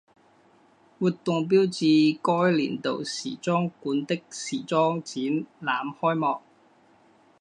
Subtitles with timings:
[0.97, 1.85] 活动标志
[2.23, 6.41] 该年度时装馆的时装展览开幕。